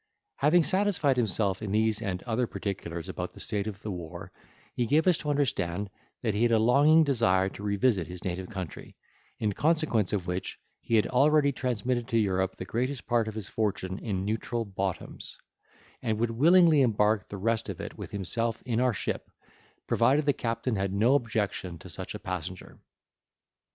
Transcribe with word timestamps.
Having 0.37 0.63
satisfied 0.63 1.15
himself 1.15 1.61
in 1.61 1.71
these 1.71 2.01
and 2.01 2.23
other 2.23 2.47
particulars 2.47 3.07
about 3.07 3.33
the 3.33 3.39
state 3.39 3.67
of 3.67 3.83
the 3.83 3.91
war, 3.91 4.31
he 4.73 4.87
gave 4.87 5.05
us 5.05 5.19
to 5.19 5.29
understand, 5.29 5.91
that 6.23 6.33
he 6.33 6.41
had 6.41 6.51
a 6.51 6.57
longing 6.57 7.03
desire 7.03 7.49
to 7.49 7.61
revisit 7.61 8.07
his 8.07 8.23
native 8.25 8.49
country, 8.49 8.95
in 9.37 9.53
consequence 9.53 10.11
of 10.11 10.25
which 10.25 10.57
he 10.79 10.95
had 10.95 11.05
already 11.05 11.51
transmitted 11.51 12.07
to 12.07 12.17
Europe 12.17 12.55
the 12.55 12.65
greatest 12.65 13.05
part 13.05 13.27
of 13.27 13.35
his 13.35 13.47
fortune 13.47 13.99
in 13.99 14.25
neutral 14.25 14.65
bottoms, 14.65 15.37
and 16.01 16.17
would 16.17 16.31
willingly 16.31 16.81
embark 16.81 17.27
the 17.27 17.37
rest 17.37 17.69
of 17.69 17.79
it 17.79 17.95
with 17.95 18.09
himself 18.09 18.59
in 18.65 18.79
our 18.79 18.93
ship, 18.93 19.29
provided 19.85 20.25
the 20.25 20.33
captain 20.33 20.75
had 20.77 20.91
no 20.91 21.13
objection 21.13 21.77
to 21.77 21.91
such 21.91 22.15
a 22.15 22.19
passenger. 22.19 22.79